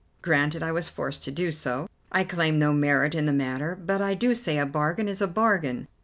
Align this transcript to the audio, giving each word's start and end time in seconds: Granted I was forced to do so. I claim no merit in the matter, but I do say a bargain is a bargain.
Granted 0.23 0.63
I 0.63 0.71
was 0.71 0.89
forced 0.89 1.23
to 1.25 1.31
do 1.31 1.51
so. 1.51 1.87
I 2.11 2.23
claim 2.23 2.57
no 2.57 2.73
merit 2.73 3.13
in 3.13 3.27
the 3.27 3.31
matter, 3.31 3.75
but 3.79 4.01
I 4.01 4.15
do 4.15 4.33
say 4.33 4.57
a 4.57 4.65
bargain 4.65 5.07
is 5.07 5.21
a 5.21 5.27
bargain. 5.27 5.87